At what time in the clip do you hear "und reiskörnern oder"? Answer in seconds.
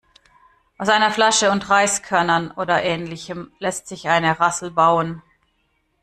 1.51-2.81